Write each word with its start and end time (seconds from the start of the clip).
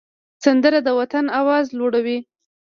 سندره 0.43 0.79
د 0.83 0.89
وطن 0.99 1.25
آواز 1.39 1.65
لوړوي 1.77 2.17